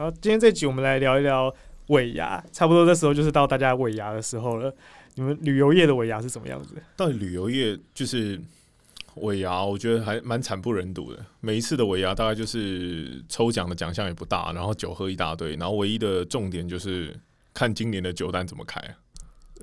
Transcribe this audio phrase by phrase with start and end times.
[0.00, 1.54] 然后今天这集我们来聊一聊
[1.88, 4.74] 尾牙，差不多这时候就是到大家尾牙的时候了。
[5.16, 6.74] 你们旅游业的尾牙是什么样子？
[6.96, 8.40] 到底旅游业就是
[9.16, 11.22] 尾牙，我觉得还蛮惨不忍睹的。
[11.40, 17.14] 每一次的尾牙大概就是抽奖的奖项也不大，然后酒喝一大堆，然后唯一的重点就是
[17.52, 18.82] 看今年的酒单怎么开。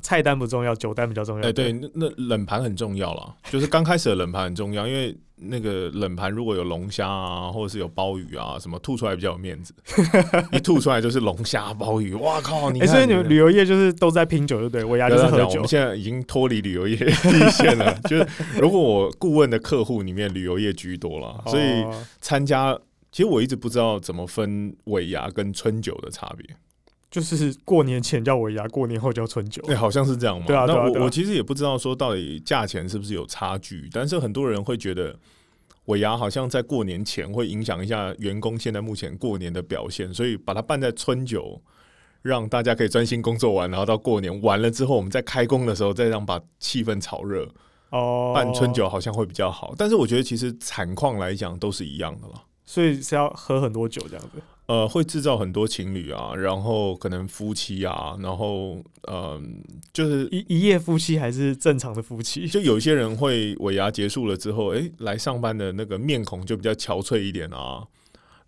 [0.01, 1.47] 菜单不重要，酒单比较重要。
[1.47, 9.73] 哎，对，那那冷盘很重要了， 就是刚开始的冷盘很重要，因为那个冷盘如果有龙虾啊，或者是有鲍鱼啊，什么吐出来比较有面子。
[10.51, 12.71] 一吐出来就是龙虾、鲍鱼，哇靠！
[12.71, 14.83] 你所以你们旅游业就是都在拼酒，对不对？
[14.83, 15.47] 我压就是喝酒。
[15.47, 18.27] 我们现在已经脱离旅游业第一线了， 就是
[18.59, 21.85] 如果我顾问的客户里面旅游业居多了，所以
[22.19, 22.77] 参加，
[23.11, 26.55] 其实我一直不知道怎么分尾牙跟春酒的差别。
[27.09, 29.61] 就是过年前叫尾牙，过年后叫春酒。
[29.63, 30.45] 对，好像是这样嘛。
[30.45, 35.17] 对啊，那我我其实也不知道说到底价钱是不是有差距，但是很多人会觉得
[35.85, 41.61] 尾牙好像在过年前会影响一下员工现在目前过年的表现，所以把它办在春酒，
[42.21, 47.47] 让大家可以专心工作完，然后到过年完了之后，我们在开工的时候再让把气氛炒热。
[47.89, 52.43] 哦，办春酒好像会比较好，但是我觉得其实产况来讲都是一样的了。
[52.65, 54.41] 所以是要喝很多酒这样子。
[54.67, 59.41] 呃，会制造很多情侣啊，然后可能夫妻啊，然后呃，
[59.93, 67.87] 就是一一夜夫妻还是正常的夫妻，就有些人会尾牙结束了之后，哎，来上班的那个面孔就比较憔悴一点啊，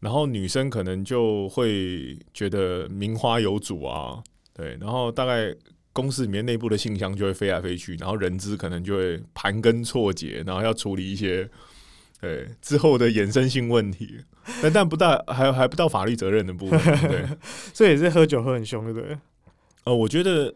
[0.02, 4.22] 然后女生可能就会觉得名花有主啊，
[4.54, 5.56] 对，然后大概
[5.94, 11.50] 公司里面内部的信箱就会飞来飞去，然后人资可能就会盘根错节，然后要处理一些。
[12.22, 14.20] 对之后的衍生性问题，
[14.62, 17.26] 但但不到还还不到法律责任的部分，对，
[17.74, 19.18] 所以也是喝酒喝很凶，对不对？
[19.86, 20.54] 呃，我觉得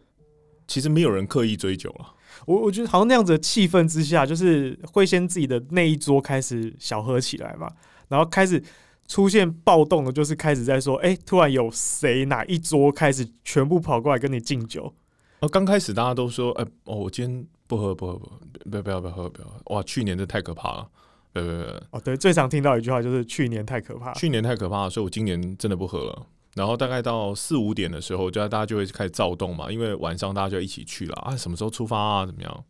[0.68, 2.14] 其实没有人刻意追酒了，
[2.46, 7.72] 我我觉得好像那样子的气氛之下，就是会先自己的那一桌开始小喝起来嘛，
[8.10, 8.62] 然后开始
[9.08, 14.94] 出现暴动的，就是开始在说，哎，突然有谁哪一桌开始全部跑过来跟你敬酒，
[15.40, 20.90] 哦，刚开始大家都说，哎，哦，我今天不喝不喝不喝不要不要不要喝不要，哇，去年这太可怕了。
[21.34, 26.28] 呃，哦，对，最常听到一句话就是去年太可怕，去年太可怕，所以我今年真的不喝了。
[26.56, 32.64] 然后大概到四五点的时候，就大家就会开始躁动嘛，因为晚上大家就一起去了啊，什么时候出发啊，怎么样？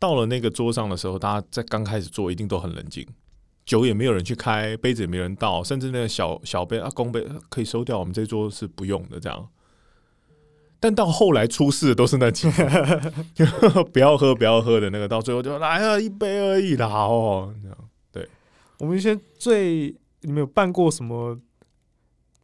[0.00, 3.06] 到了那个桌上的时候，大家在刚开始做一定都很冷静，
[3.64, 9.48] 酒也没有人去开，杯子也没人倒，甚至那个小小杯啊公杯可以收掉，我们这桌是不用的这样。
[10.86, 13.12] 但到后来出事的都是那几个
[13.92, 17.76] 不要喝不要喝的那个，到最后就来了一杯而已啦哦，这样
[18.12, 18.28] 对。
[18.78, 21.40] 我们先最你们有办过什么？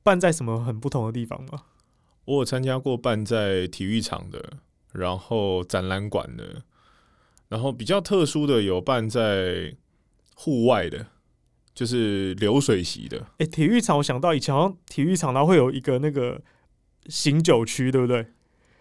[0.03, 1.63] 办在什么很不同的地方吗？
[2.25, 4.55] 我有参加过办在体育场的，
[4.91, 6.65] 然后展览馆的，
[7.49, 9.73] 然后比较特殊的有办在
[10.35, 11.07] 户外的，
[11.73, 13.25] 就是流水席的。
[13.39, 16.41] 哎，体育场我想到以前好像体育场然后会有一个那个。
[17.07, 18.27] 醒酒区对不对？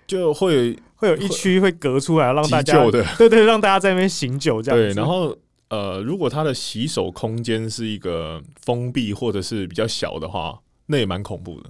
[0.08, 4.78] 就会会有一区会隔出来让大家的， 对对，让大家在那边醒酒这样。
[4.78, 5.38] 对，然后
[5.70, 11.70] 呃，如果他的洗手空间是一个封闭或者是比较小的话，那也蛮恐怖的。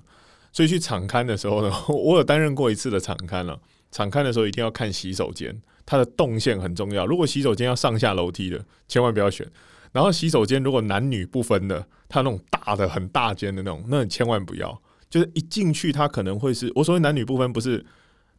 [0.52, 3.60] 所以去场刊的时候呢， 我有担任过一次的场刊了。
[3.92, 7.06] 场刊的时候一定要看洗手间，它的动线很重要。
[7.06, 9.48] 如果洗手间要上下楼梯的，千万不要选。
[9.92, 14.82] 然后洗手间如果男女不分的，它那种大的很大间的那种，那你千万不要。
[15.12, 17.86] 就是一进去，他可能会是我所谓男女不分，不是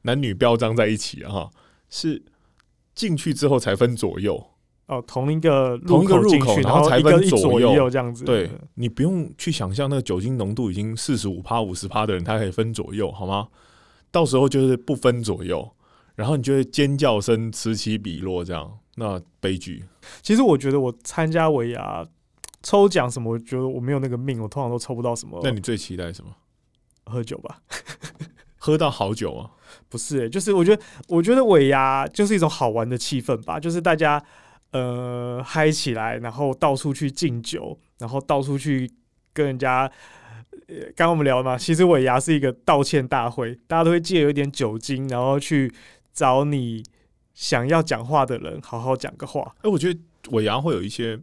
[0.02, 1.48] 男女标章在一起啊，
[1.90, 2.20] 是
[2.94, 4.44] 进去之后才分左右
[4.86, 8.24] 哦，同一个同一个入口，然后才分左右这样子。
[8.24, 13.48] 对你不用去想象那个酒精浓度已经四十五趴、五十趴的人，他可以分左右好吗？
[14.10, 15.70] 到时候就是不分左右，
[16.14, 19.84] 然后你就会尖叫声此起彼落，这样那悲剧。
[20.22, 22.06] 其实我觉得我参加维亚
[22.62, 25.40] 抽奖什么，我觉得我没有那个命，我通常都抽不到什么。
[25.42, 26.30] 那你最期待什么？
[27.04, 27.62] 喝酒吧，
[28.56, 29.50] 喝到好酒啊？
[29.88, 34.22] 不是，就是我觉得，我觉得尾牙就是一种好玩的气氛吧，就是大家
[34.70, 38.90] 呃嗨起来，然后到处去敬酒，然后到处去
[39.32, 39.90] 跟人家。
[40.68, 45.72] 呃，刚刚我们聊嘛，其实尾牙是一个道歉大会，大家都会借有一点酒精，然后去
[46.12, 46.82] 找你
[47.34, 49.54] 想要讲话的人，好好讲个话。
[49.62, 49.98] 哎，我觉得
[50.30, 51.18] 尾牙会有一些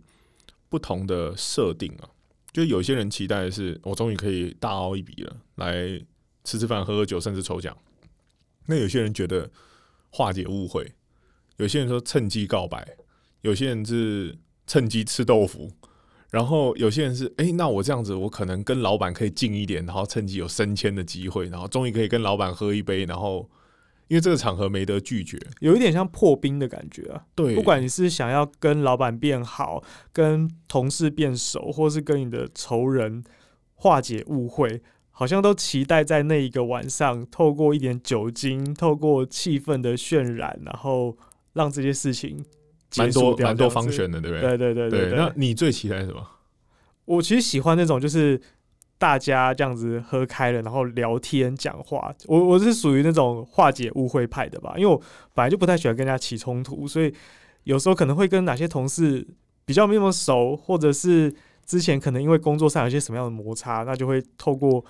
[0.67, 2.09] 不同的设定啊。
[2.51, 6.01] 就有些人期待的是，我终于可以大凹一笔了，来
[6.43, 7.77] 吃吃饭、喝喝酒，甚至抽奖。
[8.65, 9.49] 那有些人觉得
[10.09, 10.93] 化解误会，
[11.57, 12.97] 有些人说趁机告白，
[13.41, 14.37] 有些人是
[14.67, 15.71] 趁机吃豆腐，
[16.31, 23.49] 然后有些人是，哎，那我这样子，我可能跟老板可以近一点，然后趁机有升迁的机会，然后终于可以跟老板喝一杯，然后。
[24.09, 27.23] 因为这个场合没得拒绝，有一点像破冰的感觉啊。
[27.35, 33.23] 对，不管你是想要跟老板变好，跟同事变熟，或是跟你的仇人
[33.75, 41.15] 化解误会，好像都期待在那一个晚上，透过一点酒精，透过气氛的渲染，然后
[41.53, 42.44] 让这些事情
[42.97, 44.57] 蛮多蛮多方选的，对不对？
[44.57, 45.17] 对对对对。
[45.17, 46.27] 那你最期待什么？
[47.06, 48.41] 我其实喜欢那种就是
[48.99, 52.13] 大家这样子喝开了，然后聊天讲话。
[52.27, 55.01] 我我是属于那种化解误会派的吧，因为我
[55.33, 57.11] 本来就不太喜欢跟人家起冲突，所以
[57.63, 59.25] 有时候可能会跟哪些同事
[59.65, 61.33] 比较没那么熟，或者是
[61.65, 64.83] 之前可能因为工作上有些什么样的摩擦，那就会透过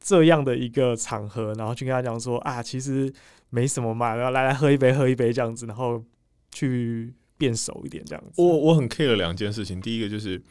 [0.00, 3.10] 这样的一个场合，然后去跟他讲说啊，其实
[3.50, 6.02] 没什么嘛，然后来来喝一杯，喝一杯这样子，然后
[6.50, 8.42] 去变熟一点这样子。
[8.42, 10.42] 我我很 care 两件事情，第一个就是。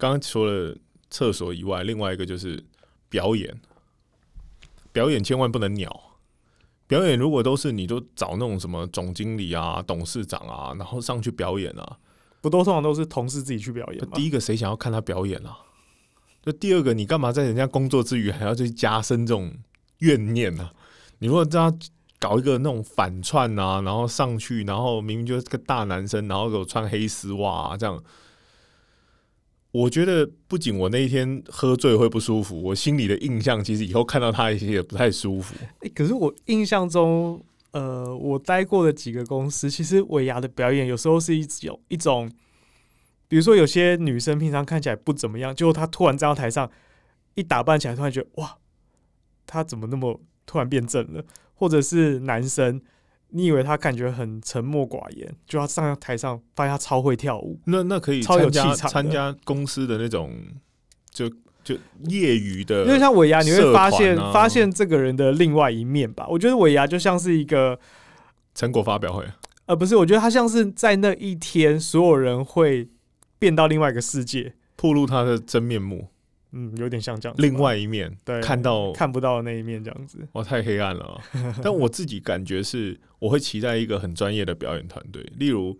[0.00, 0.74] 刚刚除了
[1.10, 2.64] 厕所以外，另外一个就是
[3.08, 3.60] 表演。
[4.92, 6.14] 表演千万不能鸟。
[6.88, 11.98] 表演如果都是你都找那种什么总经理啊、董事长啊，然后上去表演啊，
[12.40, 14.10] 不都通常都是同事自己去表演吗？
[14.14, 15.56] 第一个谁想要看他表演啊？
[16.42, 19.52] 就第二个，你干嘛在人家工作之余还要去加深这种
[19.98, 20.70] 怨念呢？
[21.20, 21.78] 你如果这样
[22.18, 28.02] 搞一个那种反串啊，然后上去，然后明明就是个大男生，然后给我穿黑丝袜啊这样。
[29.72, 35.54] 我觉得不仅我那一天喝醉会不舒服，我心里的印象其实以后看到他一些也不太舒服。
[35.80, 37.40] 哎，可是我印象中，
[37.70, 42.28] 呃，我待过的几个公司，其实尾牙的表演有时候是一种一种，
[43.28, 46.68] 比如说有些女生平常看起来不怎么样，就她突然站到台上
[47.36, 48.56] 一打扮起来，突然觉得哇，
[49.46, 51.24] 她怎么那么突然变正了？
[51.54, 52.82] 或者是男生。
[53.32, 57.58] 你以为他感觉很沉默寡言，就要上台上发现他超会跳舞。
[57.64, 60.32] 那那可以超有气场，参加公司的那种，
[61.10, 61.28] 就
[61.62, 61.74] 就
[62.08, 62.84] 业余的。
[62.84, 66.26] 因为像尾牙，你会发现发现这个人的另外一面吧？
[66.28, 67.78] 我觉得尾牙就像是一个
[68.54, 69.24] 成果发表会，
[69.66, 72.88] 呃，不是，我觉得他像是在那一天，所有人会
[73.38, 76.08] 变到另外一个世界，暴露他的真面目。
[76.52, 77.36] 嗯，有点像这样。
[77.38, 80.26] 另外一面，对，看到看不到的那一面，这样子。
[80.32, 81.20] 哇，太黑暗了。
[81.62, 85.78] 但我自己感觉是，我会期待一个很专业的表演团队，例如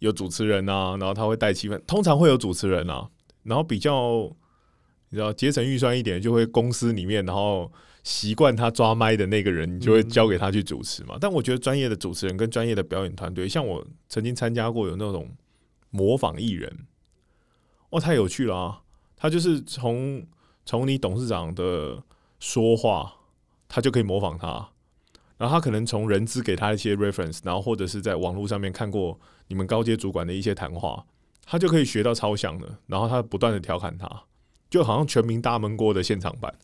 [0.00, 3.08] 有主持人啊，然后他会带气氛，通常会有主持人啊，
[3.44, 4.30] 然后比较
[5.10, 7.70] 你知道节省预算一点，就会公司里面，然后
[8.02, 11.16] 习惯他抓麦的那个人，你就会交给他去主持嘛。
[11.20, 15.30] 但我觉得专业的主持人跟专业的表演团队，像我曾经参加过有那种
[15.90, 16.86] 模仿艺人，
[17.90, 18.82] 哇，太有趣了啊！
[19.18, 20.24] 他就是从
[20.64, 22.02] 从你董事长的
[22.38, 23.12] 说话，
[23.68, 24.68] 他就可以模仿他，
[25.36, 29.18] 然后他可能从人资给他一些 reference，然后或者是在网络上面看过
[29.48, 31.04] 你们高阶主管的一些谈话，
[31.44, 34.24] 他就可以学到超像的，然后他不断的调侃他，
[34.70, 36.54] 就好像全民大闷锅的现场版，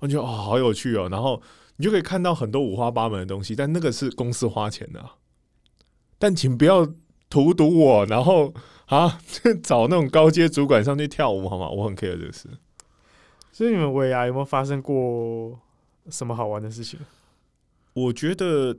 [0.00, 1.40] 我觉得哦好有趣哦，然后
[1.76, 5.02] 你就可以看到很多五花八门的东西，但那个是公司花钱的，
[6.18, 6.86] 但请不要
[7.30, 8.52] 荼毒我，然后。
[8.94, 9.18] 啊，
[9.62, 11.68] 找那种高阶主管上去跳舞好吗？
[11.68, 12.48] 我很 care 这个事。
[13.50, 15.58] 所以你们尾牙有没有发生过
[16.10, 17.00] 什么好玩的事情？
[17.92, 18.76] 我觉得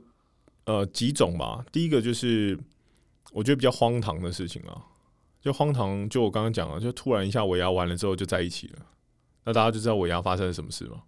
[0.64, 1.64] 呃几种吧。
[1.70, 2.58] 第一个就是
[3.32, 4.84] 我觉得比较荒唐的事情啊，
[5.40, 8.86] 就荒唐，就我刚刚讲了，就突然一下尾牙完了之后就在一起了，
[9.44, 11.02] 那大家就知道尾牙发生了什么事嘛。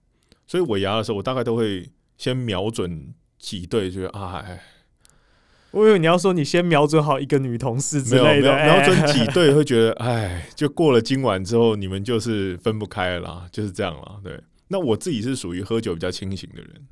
[0.47, 4.45] 所以尾牙的时候，我大概都会先瞄准几对，就是啊。
[5.71, 14.21] 我以为你要说你先瞄准好一个女同事之类的，瞄准几对会觉得，哎，就过了今晚之后，你们就是分不开了， 就是这样了。
[14.25, 16.87] 对，那我自己是属于喝酒比较清醒的人，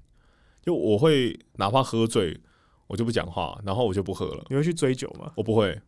[0.62, 2.38] 就我会哪怕喝醉，
[2.87, 4.45] 我就不讲话，然后我就不喝了。
[4.50, 5.33] 你会去追酒吗？
[5.37, 5.80] 我不会。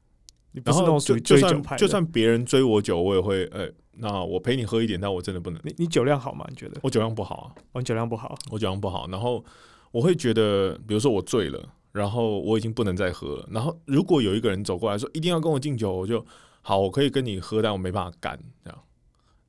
[0.53, 3.69] 你不是那种追酒派就算别人追我酒，我也会，哎，
[3.99, 5.61] 那我陪你喝一点，但我真的不能。
[5.63, 6.45] 你你酒量好吗？
[6.49, 6.81] 你觉得？
[6.83, 7.47] 我酒量不好啊。
[7.73, 9.07] 我酒量不好，我酒量不好。
[9.11, 9.45] 然后
[9.93, 11.69] 我会觉得，比如说我醉了。
[11.93, 13.49] 然后我已经不能再喝了。
[13.51, 16.25] 然后如果有一个人走过来说一定要跟我敬酒，我就
[16.63, 18.79] 好，我可以跟你喝，但我没办法干这样。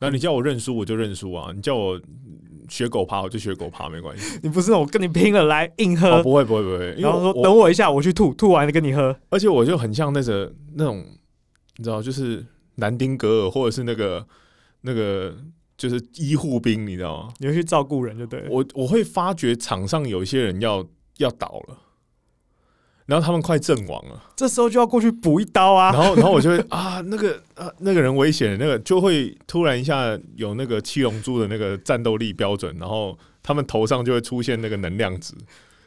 [0.02, 1.52] 那你叫我认输，我就认输啊！
[1.54, 2.00] 你叫我
[2.70, 4.40] 学狗爬，我就学狗爬，没关系。
[4.42, 6.24] 你不是我跟你拼了来硬喝？
[6.24, 6.96] 不会不会不会。
[6.98, 9.14] 然后说等我一下，我去吐，吐完了跟你喝。
[9.30, 11.06] 而且我就很像那个那种，
[11.76, 14.26] 你知道，就是南丁格尔或者是那个
[14.80, 15.36] 那个
[15.76, 17.34] 就是医护兵，你知道吗？
[17.40, 18.48] 你会去照顾人就对。
[18.50, 21.78] 我我会发觉场上有一些人要要倒了。
[23.10, 25.92] 然后他们快阵亡了，这时候就要过去补一刀啊！
[25.92, 35.34] 然后，然后我就会 啊，那个啊，那个人危险，那个就会突然一下有那个七龙珠的那个战斗力标准，然后他们头上就会出现那个能量值，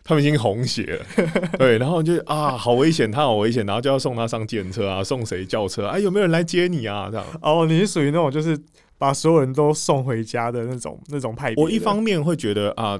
[0.02, 1.06] 他们已经红血了，
[1.56, 5.86] 对，然后就啊，好危险，他好危险，然后就要送他上电车啊，送谁叫车？
[5.86, 7.08] 哎，有没有人来接你啊？
[7.08, 8.58] 这样哦，你是属于那种就是
[8.98, 11.62] 把所有人都送回家的那种那种派别。
[11.62, 12.98] 我一方面会觉得啊。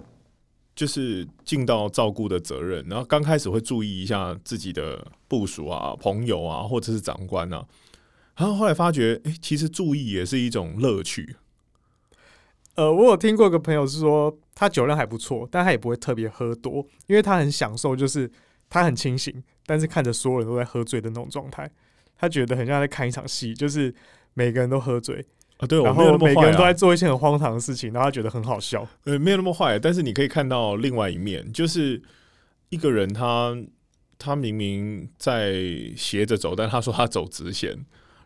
[0.74, 7.66] 就是尽到照顾的责任，然后刚开始会注意一下自己的部署啊、朋友啊，或者是长官啊，
[8.36, 11.36] 然后后来发觉，哎，其实注意也是一种乐趣。
[12.74, 18.30] 呃，我有听过一个朋友是说，他酒量还不错，但他也不会特别喝多，因为他很享受，就是
[18.70, 21.70] 他很清醒，但是看着所有人都在喝醉的那种状态，
[22.16, 23.94] 他觉得很像在看一场戏，就是
[24.32, 25.22] 每个人都喝醉，
[25.58, 26.72] 啊，对，然后每个人都在啊。
[26.72, 28.86] 做一些很荒唐的事情，然后他觉得很好笑。
[29.04, 32.02] 呃，没有那么坏，但是你可以看到另外一面，就是
[32.70, 33.56] 一个人他
[34.18, 35.62] 他明明在
[35.96, 37.76] 斜着走，但他说他走直线，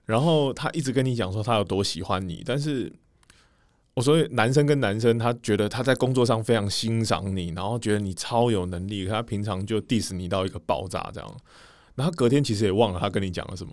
[0.04, 2.92] 然后他一直跟你讲说他有多喜欢你，但是
[3.94, 11.36] 我说男生跟男生，他觉得他在工作上非常欣赏你，然后觉得你超有能力，可他平常就 diss 你到一个爆炸这样，
[11.94, 13.72] 然后隔天其实也忘了他跟你讲了什么，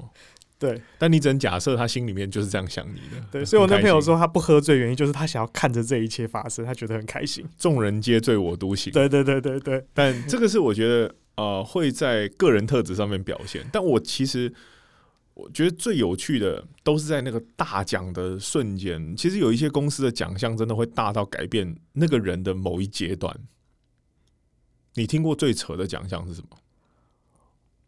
[0.63, 3.21] 对但你只能假设他心里面就是这样想你的。
[3.29, 7.45] 对，所以我那朋友说他不喝醉，原因就是他想要看着这一切发生，他觉得很开心。
[7.57, 8.93] 众人皆醉我独醒。
[8.93, 13.65] 对对对对对，但这个是我觉得呃会在个人特质上面表现。
[13.71, 14.53] 但我其实
[15.33, 19.15] 我觉得最有趣的都是在那个大奖的瞬间。
[19.17, 23.37] 其实有一些公司的奖项真的会大到改变那个人的某一阶段。
[24.95, 26.57] 你听过最扯的奖项是什么？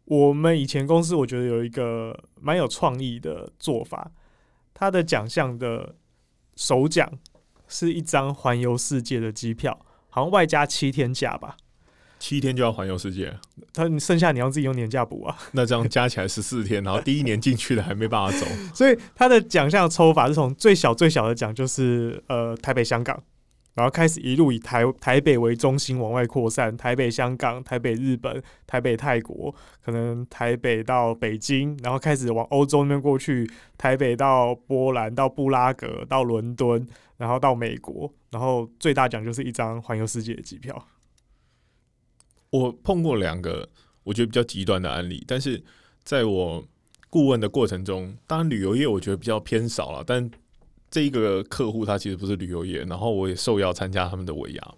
[0.06, 4.10] 我们以前公司我觉得有一个蛮有创意的做法，
[4.72, 5.94] 他的奖项的
[6.56, 7.10] 首奖
[7.68, 11.56] 是一张环游世界的机票，好像外加七天假吧。
[12.18, 13.36] 七天就要环游世界，
[13.74, 18.46] 他你剩下你要自己用年假补啊， 那这样加起来十四天，然后第一年进去的还没办法走。
[18.74, 23.22] 所以他的奖项抽法是从最小最小的奖就是呃台北香港，
[23.76, 29.54] 然后开始一路以台台北为中心往外扩散，台北香港、台北日本、台北泰国，
[29.84, 36.86] 可能台北到北京，然后开始往欧洲那边过去，台北到波兰、到布拉格、到伦敦，
[37.18, 40.88] 然后到美国，然后最大奖就是一张环游世界的机票。
[42.48, 43.68] 我碰过两个
[44.04, 45.62] 我觉得比较极端的案例，但是
[46.02, 46.64] 在我
[47.10, 50.30] 顾问的过程中，当然旅游业我觉得比较偏少了，但
[50.96, 54.74] 这一个客户他其实不是旅游业，然后我也受邀参加他们的尾牙。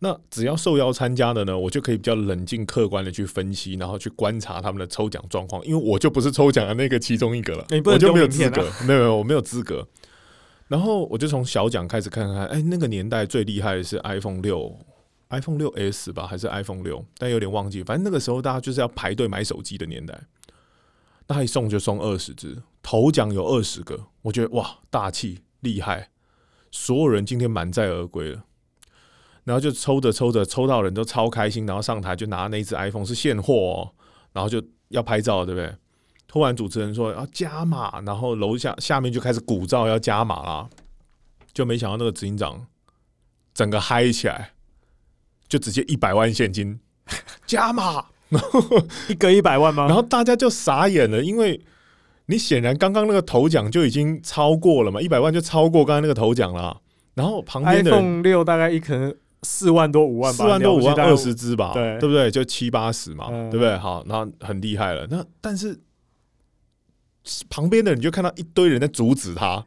[0.00, 9.86] 那只要受邀参加的呢，我就可以比较冷静客观的去分析，然后去观察他们的抽奖状况，因为我就不是抽奖的那个其中一个了， 我就没有资格， 没有没有我没有资格。
[10.66, 14.76] 然后我就从小奖开始看看，哎，那个年代最厉害的是 iPhone 六
[15.30, 17.04] iPhone 六 S 吧，还是 iPhone 六？
[17.16, 17.84] 但有点忘记。
[17.84, 20.20] 反正那个时候大家就是要排队买手机的年代。
[21.28, 26.10] 那一送就送二十只，头奖有二十个，我觉得哇，大气厉害，
[26.70, 28.44] 所有人今天满载而归了。
[29.44, 33.94] 然后就抽着抽着，抽到人都超开心，然后上台就拿那一只 iPhone 是现货哦，
[34.32, 35.72] 然后就要拍照，对不对？
[36.26, 40.68] 突然主持人说要加码，然后楼下下面就开始鼓噪要加码啦，
[41.52, 42.66] 就没想到那个执行长
[43.54, 44.52] 整个嗨起来，
[45.48, 46.80] 就直接一百万现金
[47.46, 48.06] 加码，
[49.08, 49.86] 一个一百万吗？
[49.86, 51.60] 然后大家就傻眼了，因为
[52.26, 56.80] 你显然刚刚那个头奖就已经超过了嘛，一百万就超过刚刚那个头奖了。
[57.14, 62.30] 然后旁边的人 iPhone 六大概一可能四万多五万吧，四万多五万二十只吧，对对不对？
[62.30, 63.76] 就七八十嘛，嗯对不对？
[63.78, 65.06] 好，然后很厉害了。
[65.10, 65.78] 那但是
[67.48, 69.64] 旁边的你就看到一堆人在阻止他，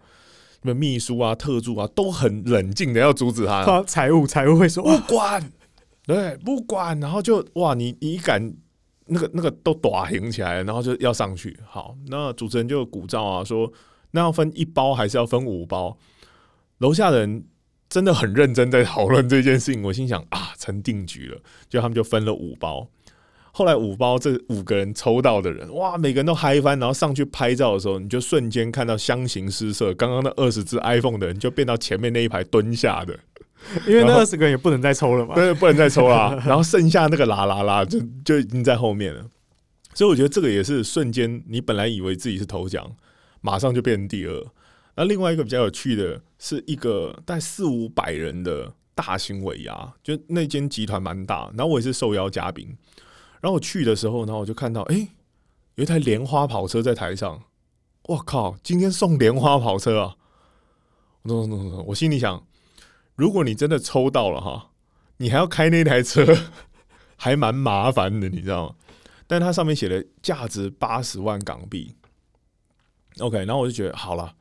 [0.61, 5.51] 什么秘书啊、特助啊，都很冷静的要阻止他， 靠财务财务会说，不哇，管，
[6.09, 8.51] 对，不管，然后就哇，你你敢
[9.05, 11.55] 那个那个都打行起来，然后就要上去。
[11.67, 13.71] 好，那主持人就鼓噪啊，说
[14.09, 15.95] 那要分一包还是要分五包？
[16.79, 17.45] 楼下的人
[17.87, 21.39] 真的很认真在讨论这件事情，我心想啊，成定局了，
[21.69, 22.89] 就他们就分了五包。
[23.51, 29.93] 后来五包这五个人抽到的人，哇，每个人都嗨翻，然后上去拍照的时候，你就瞬间看到相形失色。
[29.93, 33.17] 刚刚那二十只 iPhone 的人就变到前面那一排蹲下的，
[33.87, 35.35] 因为那二十个人也不能再抽了嘛。
[35.35, 36.41] 对，不能再抽啦。
[36.45, 39.25] 然后剩下那个啦啦啦，就就已经在后面了。
[39.95, 42.89] 所以我觉得这个也是瞬间，你本来以为自己是头奖，
[43.41, 44.45] 马上就变成第二。
[44.95, 52.67] 那另外一个比较有趣的是一个大概四五百人的大型尾牙，就那间集团蛮大，然后我也是受邀嘉宾。
[53.41, 55.07] 然后我去的时候，然后我就看到，哎、
[55.75, 57.43] 有一台莲花跑车在台上。
[58.03, 60.15] 我靠，今天送莲花跑车啊！
[61.23, 61.45] 我
[61.89, 62.43] 我心里想，
[63.15, 64.71] 如果你真的抽到了哈，
[65.17, 66.25] 你还要开那台车，
[67.17, 68.75] 还蛮麻烦的，你知道吗？
[69.27, 71.93] 但它上面写的价值八十万港币。
[73.19, 74.33] OK，然后我就觉得好了，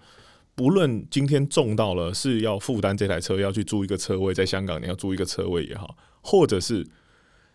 [0.55, 6.89] 不论今天中到了是要负担这台车，要去租一个车位，在香港你要租一个车位也好，或者是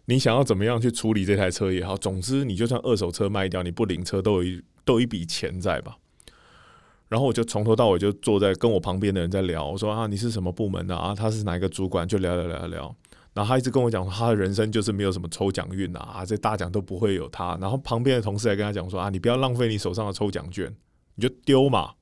[0.06, 5.98] 你想要怎么样去处理这台车也好，总之你就算二手车卖掉，你不领车都有一都有一笔钱在吧。
[7.08, 11.14] 然后我就从头到尾就坐在跟我旁边的人在聊，我说啊你是什么部门的啊？
[11.16, 12.08] 他是哪一个主管？
[12.08, 12.96] 就聊聊聊聊聊。
[13.34, 17.58] 然后他一直跟我讲，他的人生就是没有什么抽奖运啊，啊这大奖都不会有他。
[17.62, 20.76] 然后旁边的同事还跟他讲说啊，你不要浪费你手上的抽奖券，
[21.16, 21.94] 你就丢嘛。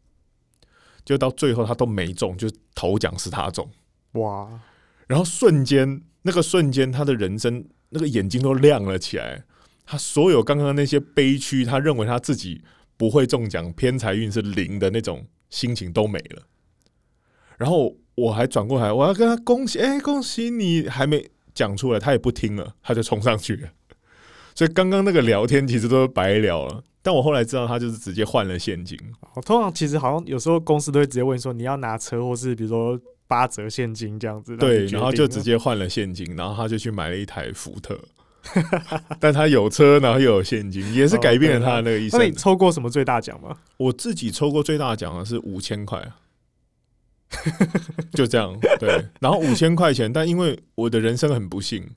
[1.03, 3.70] 就到最后他都没中，就头奖是他中，
[4.13, 4.62] 哇，
[5.08, 9.43] 然后瞬间那个瞬间，他的人生那个眼睛都亮了起来，
[9.86, 12.63] 他所有刚刚那些悲屈，他认为他自己
[12.98, 16.43] 不会中奖，偏财运是零的那种心情都没了。
[17.57, 23.69] 然后我还转过来，我要跟他恭喜，哎，恭喜你还没讲出来，他也不听了，他就冲上去了。
[24.55, 26.83] 所以刚刚那个聊天其实都是白聊了。
[27.03, 28.98] 但我后来知道，他就是直接换了现金。
[29.33, 33.00] 我通常其实好像有时候公司都会直接问说，你要拿车，或是比如说
[33.31, 34.57] 八折现金这样子。
[34.57, 37.97] 对，然后就直接换了现金，然后他就去买了一台福特。
[39.21, 42.17] 但他有车，然后又有现金，也是改变了他的那个意思。
[42.17, 43.55] 那你抽过什么最大奖吗？
[43.77, 46.05] 我自己抽过最大奖的是五千块，
[48.13, 48.53] 就这样。
[48.79, 51.88] 对，然后五千块钱，但因为我的人生很不幸。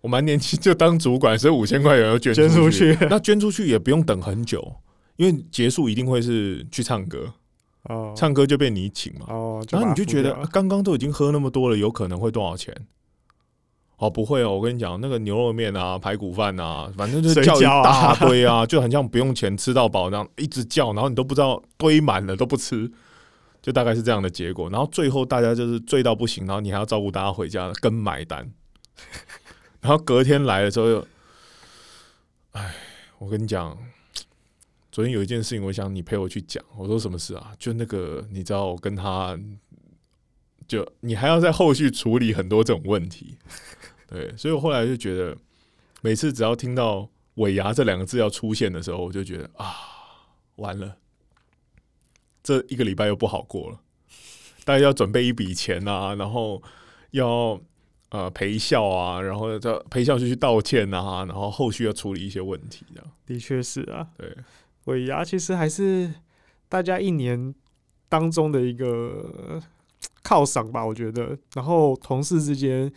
[0.00, 2.96] 我蛮年轻就当主管，所以五千块也要捐出去。
[3.10, 4.76] 那捐出去也不用等很久，
[5.16, 7.34] 因为结束一定会是去唱歌
[7.88, 9.64] 哦，唱歌就被你请嘛哦。
[9.70, 12.74] 然后你就觉得刚刚都已经喝那么多了，有可能会多少钱？
[13.96, 22.88] 哦，不会哦，我跟你讲，那个牛肉面啊、排骨饭啊，反正就是叫一大堆啊， 就很像不用钱吃到饱那样，一直叫，然后你都不知道堆满了都不吃，
[23.60, 24.70] 就大概是这样的结果。
[24.70, 28.48] 然后最后大家就是醉到不行，然后你还要照顾大家回家跟买单。
[29.80, 31.06] 然后隔天来的时候又，
[32.52, 32.72] 哎，
[33.18, 33.76] 我跟你讲，
[34.98, 36.60] 昨天有一件事情，我想你陪我去讲。
[36.76, 37.54] 我说什么事啊？
[37.56, 39.38] 就那个，你知道，我跟他，
[40.66, 43.38] 就你还要在后续处理很多这种问题，
[44.10, 44.36] 对。
[44.36, 45.38] 所以我后来就觉得，
[46.02, 49.72] 每次只要听到“尾牙”这两个字要出现的时候，我就觉得啊，
[50.56, 50.96] 完了，
[52.42, 53.80] 这一个礼拜又不好过了。
[54.64, 56.60] 大家要准备一笔钱啊，然后
[57.12, 57.60] 要。
[58.10, 59.58] 呃，陪笑啊，然后要
[59.90, 64.08] 陪笑就去道歉啊，然后后续要处理一些问题，这样的确是啊。
[64.16, 64.34] 对，
[64.88, 66.12] 尾牙其实还是
[66.68, 67.54] 大家一年
[68.08, 69.60] 当中的一个
[70.22, 71.38] 犒赏吧，我觉得。
[71.54, 72.92] 然后同事之间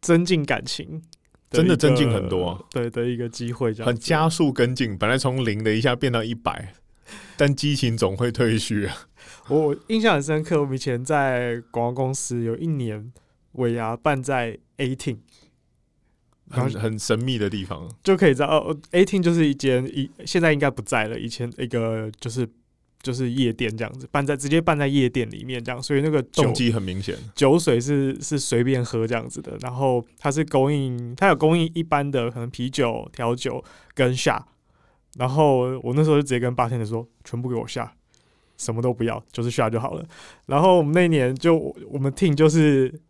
[0.00, 1.02] 增进感情，
[1.50, 4.96] 真的增进很多，对的一个机会，这样很加速跟进。
[4.96, 6.74] 本来从零的一下变到一百，
[7.36, 8.94] 但激情总会退去啊。
[9.48, 13.12] 我印象很深刻，我们以前在广告公司有一年。
[13.52, 15.16] 尾牙办在 Eighteen，
[16.50, 22.48] 很很神秘的地方，就可以知道哦，Eighteen 就是一间一现在应该不在了，以前一个就是
[23.02, 33.62] 就是夜店这样子，办在直接办在夜店里面这样，所以那个动机很明显，酒水是是随便喝这样子的，然后它是供应，它有供应一般的可能啤酒、调酒
[33.94, 34.46] 跟下，
[35.16, 37.92] 然后我那时候就直接跟八天的说，全部给我下，
[38.56, 40.04] 什么都不要，就是下就好了。
[40.46, 41.56] 然后我们那年就
[41.88, 43.00] 我们 team 就是。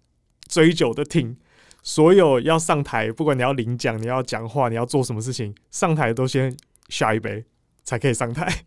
[0.48, 1.36] 追酒的听，
[1.82, 6.54] 所有要上台，不管你要领奖、你要讲话、你要做什么事情，上台都先
[6.88, 7.44] 下一杯，
[7.84, 8.52] 才可以上台。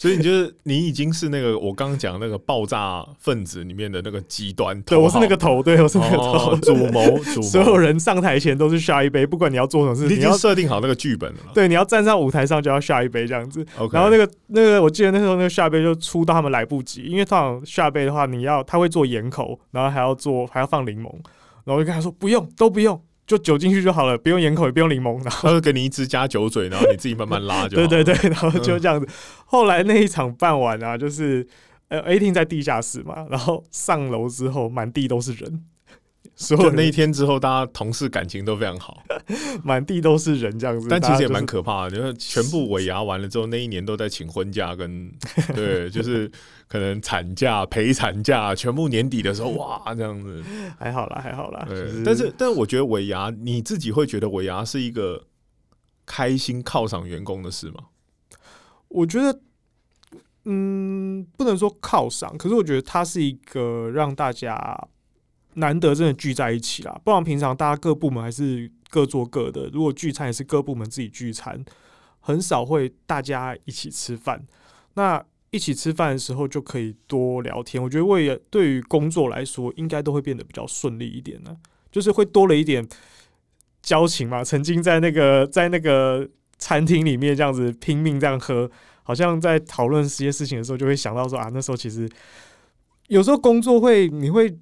[0.00, 11.40] 所以你就是你已经是那个我刚刚讲那个爆炸分子里面的那个极端，对我是那个头，对我是那个头，主谋，主所有人上台前都是下一杯，不管你要做什么事，你要设定好那个剧本了。
[11.52, 13.66] 对，你要站上舞台上就要下一杯这样子。
[13.90, 21.12] 然后那个那个，我记得那时候那个下杯就出到他们来不及，因为通常下杯的话，你要他会做盐口，然后还要做还要放柠檬，
[21.68, 22.98] 然后我就跟他说不用，都不用。
[23.26, 27.76] 就酒进去就好了，不用盐口，也不用柠檬，然后他就给你一支加酒嘴，然后你自己慢慢拉就。
[27.86, 29.06] 对对对， 然后就这样子。
[29.44, 31.46] 后来那一场办完啊，就是
[31.88, 35.62] 呃，A 厅在地下室嘛，然后上楼之后满地都是人。
[36.40, 39.02] 所有那一天之后，大家同事感情都非常好，
[39.64, 40.86] 满地都是人这样子。
[40.88, 45.10] 但其实也蛮可怕的，因为全部尾牙完了之后，那一年都在请婚假，跟
[45.52, 46.30] 对，就是
[46.68, 50.40] 可能产假、陪产假，全部年底的时候，哇，这样子
[50.78, 51.66] 还好啦，还好啦。
[51.68, 55.26] 对，但是，但是我觉得尾牙，你自己会觉得尾牙是一个
[56.06, 57.86] 开心犒赏员工的事吗？
[58.86, 59.40] 我觉得，
[60.44, 64.88] 嗯，不能说犒赏，可是我觉得它是一个让大家。
[65.58, 69.68] 难得真的聚在一起啦，不然平常大家各部门还是各做各的。
[69.72, 71.64] 如果聚餐也是各部门自己聚餐，
[72.20, 74.44] 很少会大家一起吃饭。
[74.94, 77.82] 那一起吃饭的时候就可以多聊天。
[77.82, 81.56] 我觉得为了对于工作来说，应该都会变得比较顺利一点呢。
[81.90, 82.86] 就是会多了一点
[83.82, 84.44] 交情嘛。
[84.44, 88.70] 曾经在那个 在那个餐厅里面这样子拼命这样喝，
[89.02, 92.08] 好像在讨论这些事情的时候，就会想到说啊，那时候其实
[93.08, 94.56] 有时候工作会你会。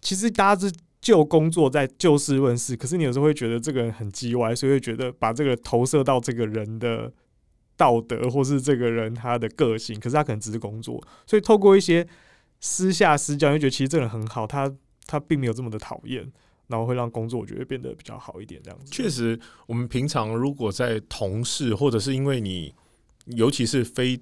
[0.00, 7.12] 其实大家是就工作在就事论事，可是你有时候会觉得这个人很叽歪，所以会觉得把这个投射到这个人的
[7.76, 12.06] 道德，或是这个人他的个性，可是他可能只是工作，所以透过一些
[12.60, 14.72] 私下私交，就觉得其实这个人很好，他
[15.06, 16.30] 他并没有这么的讨厌，
[16.66, 18.90] 然后会让工作我觉得变得比较好一点，这样子。
[18.90, 22.74] 确实，我们平常如果在同事，或者是因为你，
[23.26, 24.20] 尤其是非。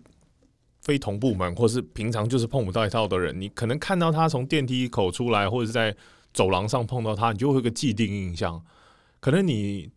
[0.87, 5.93] 非同部门，或是平常就是碰不到一套的人，你可能看到他从电梯口出来，或者是在
[6.33, 8.65] 走廊上碰到他，你就会有个既定印象。
[9.19, 9.91] 可能你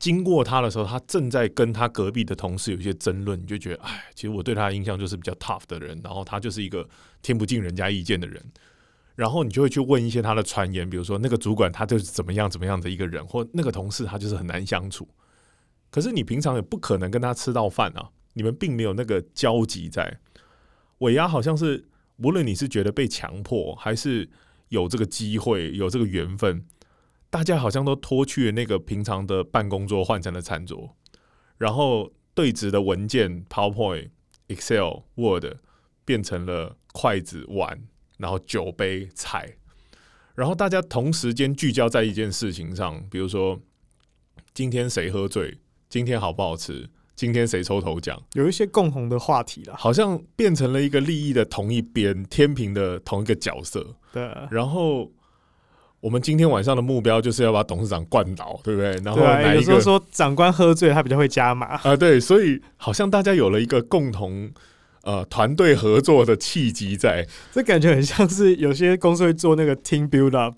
[0.00, 6.84] 经过他的时候，他正在跟他隔壁的同事有一些争论，你就觉得，哎，其实我对他的印象就是比较 tough 的人，然后他就是一个
[7.22, 8.44] 听不进人家意见的人。
[9.14, 15.06] 然后你就会去问一些他的传言，比如说那个主管他就是怎么样怎么样的一个人，或那个同事他就是很难相处。
[15.90, 20.18] 可是你平常也不可能跟他吃到饭啊，你们并没有那个交集在。
[21.02, 21.88] 尾牙好像是，
[22.18, 24.28] 无论你是觉得被强迫，还是
[24.68, 26.64] 有这个机会、有这个缘分，
[27.28, 30.96] 大家好像都脱去了那个平常的办公桌，换成了餐桌，
[31.58, 34.10] 然后对质的文件、PowerPoint、
[34.46, 35.44] Excel、Word
[36.04, 37.82] 变成了筷子、碗。
[38.18, 39.56] 然后酒杯菜，
[40.36, 43.60] 然后大家同时间聚焦在一件事情上，比如说
[44.54, 46.88] 今天谁喝醉，今天好不好吃，
[47.22, 53.94] 今天谁抽头奖，有一些共同的话题了，好像变成了一个利益的同一边，天平的同一个角色。
[54.12, 55.08] 对，然后
[56.00, 58.90] 我们今天晚上的目标就是要把董事长灌倒，对不对？
[59.04, 59.20] 然后
[59.54, 64.50] 有时候说长官喝醉，他比较会加码啊，对，所以好像大家有了一个共同。
[65.04, 70.54] 呃，团队合作的契机在，这感觉很像是有些公司会做那个 team build up，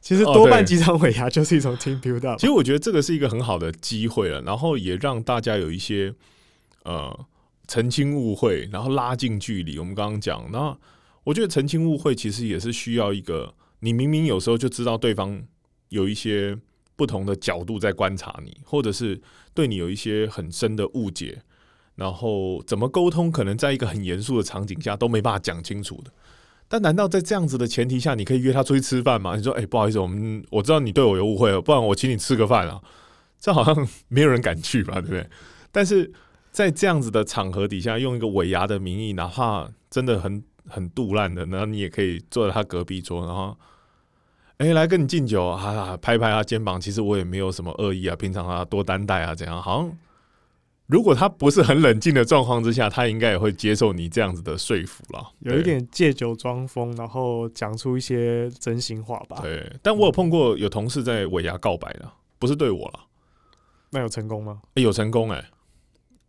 [0.00, 2.38] 其实多半几场尾牙 就是一种 team build up。
[2.38, 6.14] 其实我觉得这个是一个很好的机会了，然后也让大家有一些
[6.84, 7.26] 呃
[7.68, 9.78] 澄清误会，然后拉近距离。
[9.78, 10.76] 我们刚刚讲，那
[11.24, 15.42] 我觉得澄清误会其实也是需要一个，你明明有时候就知道对方
[15.90, 16.56] 有一些
[16.96, 19.20] 不同的角度在观察你，或者是
[19.52, 21.42] 对你有一些很深的误解。
[21.96, 26.10] 然后怎么沟通，可能在一个很严肃的场景下都没办法讲清楚的。
[26.72, 29.34] 但难道在这样子的前提下，你可以约他出去吃饭吗？
[29.34, 32.80] 你说，哎，不好意思，我们我知道你对我有误会了，不然我请你吃个饭啊。
[33.40, 35.28] 这好像没有人敢去吧，对不对？
[35.72, 36.12] 但是
[36.52, 43.58] 在这样子的场合底下，用一个尾牙的名义，哪怕真的很很杜烂的，然后你也可以坐在他隔壁桌，然后，
[44.58, 46.80] 哎，来跟你敬酒啊，拍拍他肩膀。
[46.80, 49.60] 其实我也没有什么恶意啊，平常啊多担待啊，怎样？
[49.60, 49.98] 好像。
[50.90, 55.24] 如果他不是很冷静的状况之下，他应该也会接受你这样子的说服了。
[55.38, 59.38] 有一点借酒装疯，然后讲出一些真心话吧。
[59.40, 63.00] 对，但我有碰过有同事在尾牙告白的，不是对我了。
[63.90, 64.60] 那有成功吗？
[64.74, 65.44] 有成功哎。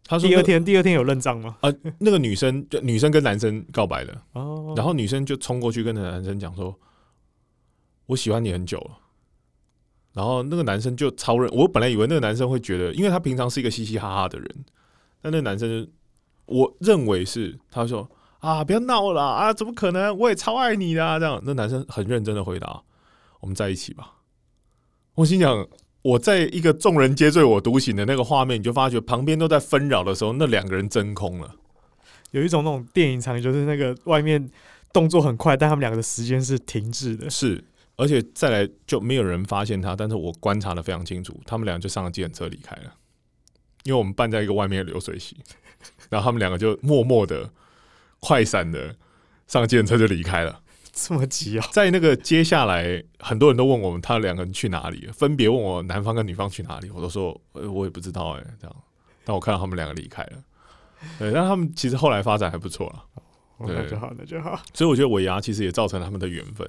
[0.05, 1.57] 他说第二天，第二天有认账吗？
[1.61, 6.75] 啊，那个女生就女生跟男生告白的哦，然后女生就冲过去跟那男生讲说
[8.07, 8.97] ：“我喜欢你很久了。”
[10.13, 14.65] 然后那个男生就超认，我本来以为那个男生会觉得，因为他平常是一个嘻嘻哈哈的人，
[15.21, 15.87] 但那个男生，
[16.45, 20.17] 我认为是他说啊，不要闹了啊，怎么可能？
[20.17, 21.41] 我也超爱你的，这样。
[21.45, 22.81] 那男生很认真的回答
[23.39, 24.15] ：“我们在一起吧。”
[25.15, 25.67] 我心想，
[26.01, 31.55] 我在一个众人皆醉我独醒的那个画面，你就发觉旁边都在纷扰的时候，那两个人真空了，
[32.31, 34.49] 有一种那种电影场景，就是那个外面
[34.91, 37.63] 动作很快，但他们两个的时间是停滞的，是。
[38.01, 42.95] 而且再来就没有人发现他，但是我观察的非常清楚，他们两个就上了计程车离开了，
[43.83, 45.37] 因为我们办在一个外面的流水席，
[46.09, 47.47] 然后他们两个就默默的、
[48.19, 48.95] 快闪的
[49.45, 50.61] 上计程车就离开了。
[50.91, 51.67] 这么急啊！
[51.71, 58.75] 在那个接下来，很多人都问我们他两个人去哪里，分别问我男方跟女方去哪里，我都说我也不知道哎，这样。
[59.23, 60.43] 但我看到他们两个离开了，
[61.19, 63.05] 对，但他们其实后来发展还不错了。
[63.67, 64.61] 那就好，那就好。
[64.73, 66.67] 所以我觉得尾牙其实也造成了他们的缘分，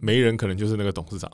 [0.00, 1.30] 没人可能就是那个董事长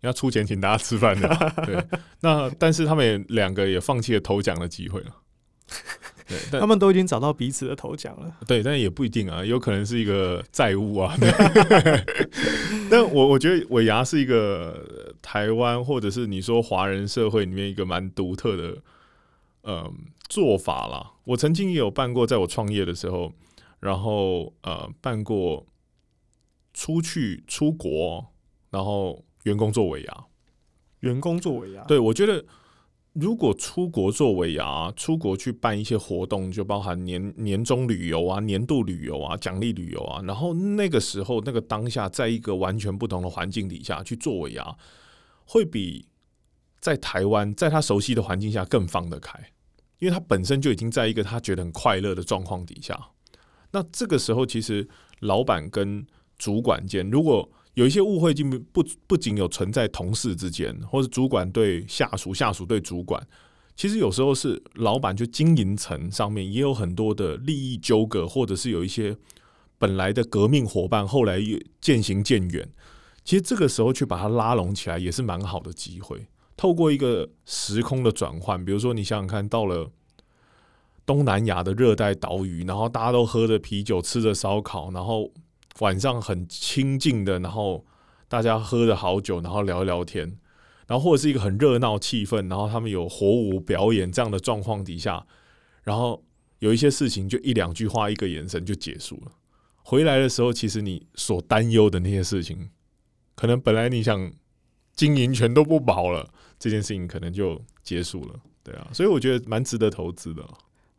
[0.00, 1.52] 要出钱请大家吃饭的。
[1.66, 1.84] 对，
[2.20, 5.14] 那但是他们也两个也放弃了头奖的机会了。
[6.50, 8.36] 对，他们都已经找到彼此的头奖了。
[8.46, 11.16] 对，但也不一定啊，有可能是一个债务啊。
[12.90, 18.76] 但我我觉得尾牙是一个台湾或者是你说华人社会里面一个蛮独特的
[19.64, 19.92] 嗯
[20.28, 21.12] 做法啦。
[21.24, 23.32] 我曾经也有办过，在我创业的时候。
[23.80, 25.66] 然后呃，办过
[26.74, 28.26] 出去出国，
[28.70, 30.24] 然后员工做尾牙，
[31.00, 31.82] 员工做尾牙。
[31.84, 32.44] 对，我觉得
[33.12, 44.76] 如果出国做尾牙，出国去办一些活动，就包含年年终旅游啊、年度旅游啊、奖励旅游啊，然后那个时候那个当下，在一个完全不同的环境底下去做尾牙，
[45.44, 46.06] 会比
[46.80, 49.52] 在台湾在他熟悉的环境下更放得开，
[49.98, 53.10] 因为他本身就已经在一个他觉得很快乐的状况底下。
[53.72, 54.88] 那这个时候，其实
[55.20, 56.06] 老板跟
[56.38, 63.24] 主管间，如果有一些误会，就不不仅有存在同事之间，或者主管对下属、下属对主管，
[63.76, 69.16] 其实有时候是老板就经营层上面也有很多的利益纠葛，或者是有一些
[69.78, 71.38] 本来的革命伙伴，后来
[71.80, 72.68] 渐行渐远。
[73.22, 76.26] 其实这个时候去把它拉拢起来，也是蛮好的机会。
[76.56, 79.90] 透过一个时空的转换，比如说你想想看到了。
[81.08, 85.32] 东南亚的热带岛屿，然后大家都喝着啤酒，吃着烧烤，然后
[85.78, 87.82] 晚上很清静的，然后
[88.28, 90.38] 大家喝着好酒，然后聊一聊天，
[90.86, 95.26] 然后或者是一个很热闹气氛，然后他们有火舞表演这样的状况底下，
[95.82, 96.22] 然后
[96.58, 99.32] 有一些事情就一两句话、一个眼神就结束了。
[99.82, 102.68] 回来的时候，其实你所担忧的那些事情，
[103.34, 104.30] 可能本来你想
[104.94, 108.34] 经营全都不保了，这件事情可能就结束了。
[108.62, 110.46] 对啊，所以我觉得蛮值得投资的。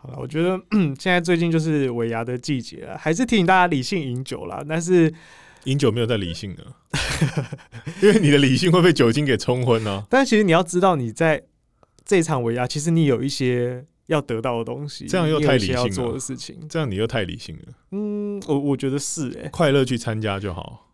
[0.02, 0.58] 好了，我觉得
[0.98, 4.64] 现在最近就是尾牙的季节了，还是提醒大家理性饮酒啦。
[4.68, 5.14] 但是
[5.66, 6.66] 饮酒没有在理性的，
[8.02, 10.06] 因为你的理性会被酒精给冲昏呢。
[10.10, 11.44] 但其实你要知道，你在
[12.06, 15.90] 这场尾牙，其实你有一些要得到的东西，这样又太理性了。
[15.90, 17.64] 做的事情，这样你又太理性了。
[17.92, 20.90] 嗯，我我觉得是哎，快乐去参加就好，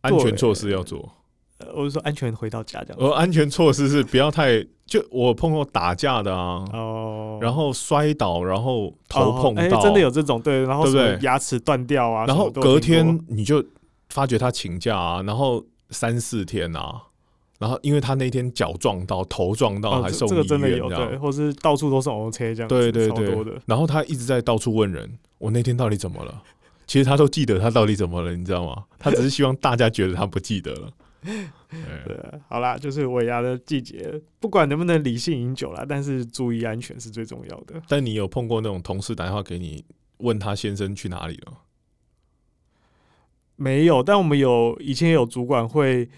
[0.00, 1.17] 安全措施要做。
[1.58, 2.98] 呃，我是说安全回到家这样。
[3.00, 11.18] 而，安全措施是不要太就我碰过打架的啊，哦，然后摔倒，然后头碰到，真的有这种对，然后对不对？
[11.22, 13.64] 牙齿断掉啊，然后隔天你就
[14.08, 17.02] 发觉他请假啊，然后三四天啊，
[17.58, 20.56] 然后因为他那天脚撞到，头撞到还送医院这
[20.88, 26.42] 样，对，或是到处都是 O 车这样，对对对，然后他一直在到处问人，我那天到底怎么了？
[26.86, 28.84] 其实他都记得他到底怎么了，你知道吗？
[28.96, 30.88] 他只是希望大家觉得他不记得了。
[31.22, 37.80] 对，好啦，就是尾牙的季节，不管能不能理性饮酒啦，但是注意安全是最重要的。
[37.88, 39.84] 但你有碰过那种同事打电话给你，
[40.18, 41.52] 问他先生去哪里了？
[43.56, 46.08] 没有，但我们有以前有主管会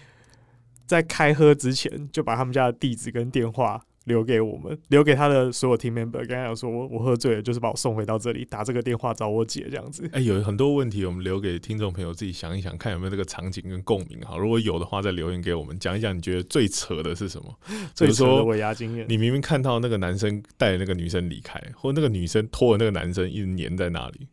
[0.85, 3.83] 在开喝之前就把他们家的地址跟电话。
[4.05, 6.25] 留给我们，留给他的所有 team member。
[6.27, 10.09] 刚才有说，我我喝醉了，就是把我送回到这里，打这个电话找我姐这样子。
[10.11, 14.19] 哎，有很多问题，我们留给听众朋友自己想一想，看有没有这个场景跟共鸣。
[14.25, 17.55] 好，如果有的话，再留言给我们，讲一讲你觉得最扯的是什么？
[17.93, 19.05] 最扯的尾牙经验。
[19.07, 24.27] 你明明看到那个男生带那个女生离开，或那个女生拖着那个男生一直黏在那里，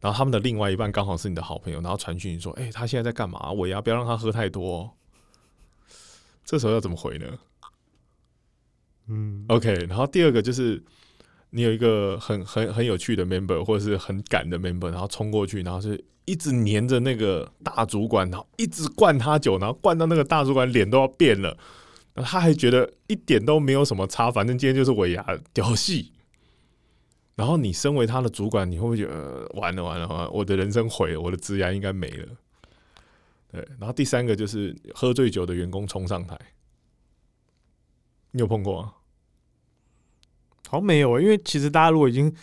[0.00, 3.52] 然后他们的另外一半刚好是你的好朋友，然后传讯说：“哎，他现在在干嘛？
[3.52, 4.90] 尾牙不要让他喝太多。”
[6.44, 7.26] 这时候要怎么回呢？
[9.08, 10.82] 嗯，OK，然后第二个就是
[11.50, 21.56] 你有一个很很很有趣的 member 或者是很赶的 member，然后冲过去，然后是一直黏着那个大主管，然后一直灌他酒，然后灌到那个大主管脸都要变了，
[22.14, 26.12] 然后他还觉得一点都没有什么差，反正今天就是尾牙屌戏。
[27.36, 32.28] 然后你身为他的主管，你会不会觉得完了完了完了，我的人生毁了，我的职涯应该没了？
[33.50, 36.38] 对，然后第三个就是喝醉酒的员工冲上台。
[38.34, 38.94] 你有碰过啊？
[40.68, 42.34] 好像没有啊，因为其实大家如果已经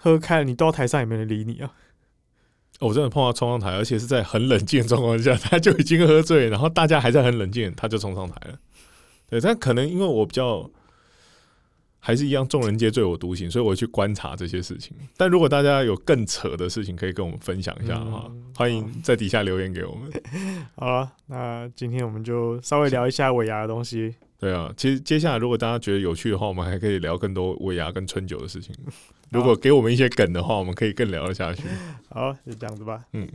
[0.00, 1.72] 喝开了，你到台上也没人理你啊。
[2.80, 8.58] 我真的碰到冲上台，而且是在很冷静的状况下，他就已经喝醉，然后大家还在很冷静，他就冲上台了。
[9.28, 10.68] 对，但可能因为我比较
[12.00, 14.96] 还是一样，众人皆醉我独醒，所以我去观察这些事情。
[15.16, 20.10] 但如果大家有更扯的事情，可以跟我们分享一下的话，欢迎在底下留言给我们。
[20.74, 24.14] 好了，那今天我们就稍微聊一下尾牙的东西。
[24.40, 28.74] 对啊，其实接下来如果大家觉得有趣的话，我们还可以聊更多尾牙跟春酒的事情。
[29.30, 31.64] 如果给我们一些梗的话，我们可以更聊得下去。
[32.08, 33.04] 好，就这样子吧。
[33.12, 33.28] 嗯。